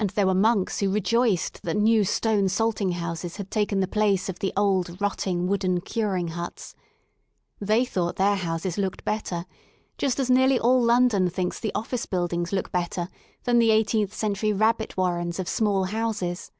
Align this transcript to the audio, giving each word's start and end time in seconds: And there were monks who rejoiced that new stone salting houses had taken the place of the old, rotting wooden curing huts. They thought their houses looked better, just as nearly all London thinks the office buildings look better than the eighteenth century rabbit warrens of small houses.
And 0.00 0.08
there 0.08 0.26
were 0.26 0.32
monks 0.32 0.80
who 0.80 0.90
rejoiced 0.90 1.64
that 1.64 1.76
new 1.76 2.02
stone 2.04 2.48
salting 2.48 2.92
houses 2.92 3.36
had 3.36 3.50
taken 3.50 3.80
the 3.80 3.86
place 3.86 4.30
of 4.30 4.38
the 4.38 4.54
old, 4.56 4.98
rotting 5.02 5.46
wooden 5.46 5.82
curing 5.82 6.28
huts. 6.28 6.74
They 7.60 7.84
thought 7.84 8.16
their 8.16 8.36
houses 8.36 8.78
looked 8.78 9.04
better, 9.04 9.44
just 9.98 10.18
as 10.18 10.30
nearly 10.30 10.58
all 10.58 10.80
London 10.80 11.28
thinks 11.28 11.60
the 11.60 11.74
office 11.74 12.06
buildings 12.06 12.54
look 12.54 12.72
better 12.72 13.10
than 13.42 13.58
the 13.58 13.70
eighteenth 13.70 14.14
century 14.14 14.54
rabbit 14.54 14.96
warrens 14.96 15.38
of 15.38 15.46
small 15.46 15.84
houses. 15.84 16.50